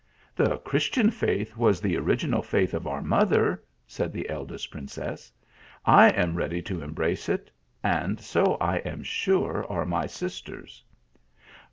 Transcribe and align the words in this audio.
"The 0.35 0.57
Christian 0.57 1.11
faith 1.11 1.55
was 1.55 1.79
the 1.79 1.95
original 1.95 2.41
faith 2.41 2.73
of 2.73 2.87
our 2.87 3.03
mother," 3.03 3.63
said 3.85 4.11
the 4.11 4.27
eldest 4.31 4.71
princess;" 4.71 5.31
I 6.05 6.09
am 6.09 6.33
ready 6.33 6.59
to 6.63 6.81
embrace 6.81 7.29
it; 7.29 7.51
and 7.83 8.19
so 8.19 8.55
I 8.59 8.77
am 8.77 9.03
sure 9.03 9.63
are 9.71 9.85
iny 9.85 10.09
sisters." 10.09 10.83